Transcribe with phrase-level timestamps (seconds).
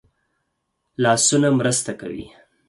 [1.03, 2.25] لاسونه مرسته کوي